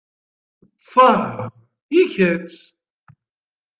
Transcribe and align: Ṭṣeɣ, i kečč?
Ṭṣeɣ, 0.81 1.21
i 1.99 2.01
kečč? 2.13 2.55